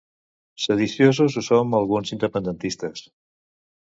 [0.63, 3.05] Sediciosos ho som alguns independentistes.